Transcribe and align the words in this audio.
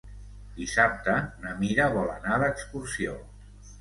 Dissabte 0.53 1.17
na 1.43 1.53
Mira 1.59 1.85
vol 1.99 2.09
anar 2.17 2.41
d'excursió. 2.45 3.19